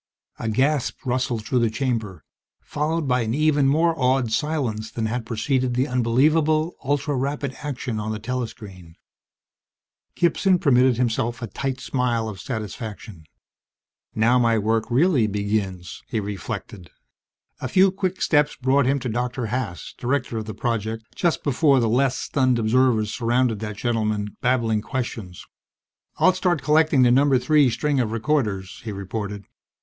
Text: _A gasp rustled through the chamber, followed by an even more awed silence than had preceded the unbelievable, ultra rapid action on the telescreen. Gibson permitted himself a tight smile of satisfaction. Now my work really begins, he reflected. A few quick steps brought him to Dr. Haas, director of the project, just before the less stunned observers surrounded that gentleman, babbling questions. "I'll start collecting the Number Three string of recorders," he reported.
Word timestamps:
_A 0.43 0.49
gasp 0.49 1.05
rustled 1.05 1.45
through 1.45 1.59
the 1.59 1.69
chamber, 1.69 2.23
followed 2.63 3.07
by 3.07 3.21
an 3.21 3.35
even 3.35 3.67
more 3.67 3.93
awed 3.95 4.31
silence 4.31 4.89
than 4.89 5.05
had 5.05 5.27
preceded 5.27 5.75
the 5.75 5.87
unbelievable, 5.87 6.75
ultra 6.83 7.15
rapid 7.15 7.53
action 7.61 7.99
on 7.99 8.11
the 8.11 8.17
telescreen. 8.17 8.95
Gibson 10.15 10.57
permitted 10.57 10.97
himself 10.97 11.39
a 11.39 11.45
tight 11.45 11.79
smile 11.79 12.27
of 12.27 12.41
satisfaction. 12.41 13.25
Now 14.15 14.39
my 14.39 14.57
work 14.57 14.89
really 14.89 15.27
begins, 15.27 16.01
he 16.07 16.19
reflected. 16.19 16.89
A 17.59 17.67
few 17.67 17.91
quick 17.91 18.23
steps 18.23 18.55
brought 18.55 18.87
him 18.87 18.97
to 19.01 19.07
Dr. 19.07 19.45
Haas, 19.53 19.93
director 19.99 20.39
of 20.39 20.45
the 20.45 20.55
project, 20.55 21.05
just 21.15 21.43
before 21.43 21.79
the 21.79 21.87
less 21.87 22.17
stunned 22.17 22.57
observers 22.57 23.13
surrounded 23.13 23.59
that 23.59 23.77
gentleman, 23.77 24.35
babbling 24.41 24.81
questions. 24.81 25.45
"I'll 26.17 26.33
start 26.33 26.63
collecting 26.63 27.03
the 27.03 27.11
Number 27.11 27.37
Three 27.37 27.69
string 27.69 27.99
of 27.99 28.11
recorders," 28.11 28.81
he 28.83 28.91
reported. 28.91 29.45